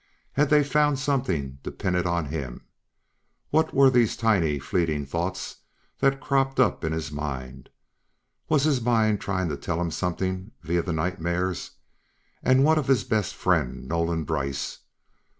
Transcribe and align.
Had 0.33 0.49
they 0.49 0.63
found 0.63 0.97
something 0.97 1.59
to 1.61 1.69
pin 1.69 1.93
it 1.93 2.07
on 2.07 2.25
him? 2.25 2.65
What 3.51 3.71
were 3.71 3.91
these 3.91 4.17
tiny, 4.17 4.57
fleeting 4.57 5.05
thoughts 5.05 5.57
that 5.99 6.19
cropped 6.19 6.59
up 6.59 6.83
in 6.83 6.91
his 6.91 7.11
mind? 7.11 7.69
Was 8.49 8.63
his 8.63 8.81
mind 8.81 9.21
trying 9.21 9.47
to 9.49 9.57
tell 9.57 9.79
him 9.79 9.91
something 9.91 10.53
via 10.63 10.81
the 10.81 10.91
nightmares? 10.91 11.69
And 12.41 12.63
what 12.63 12.79
of 12.79 12.87
his 12.87 13.03
best 13.03 13.35
friend, 13.35 13.87
Nolan 13.87 14.23
Brice. 14.23 14.79